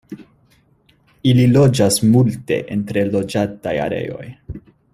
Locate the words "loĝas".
1.51-1.99